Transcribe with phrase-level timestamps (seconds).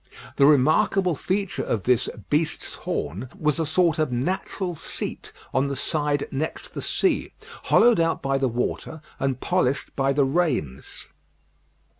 [0.37, 5.75] The remarkable feature of this "Beast's Horn" was a sort of natural seat on the
[5.75, 7.33] side next the sea,
[7.65, 11.07] hollowed out by the water, and polished by the rains.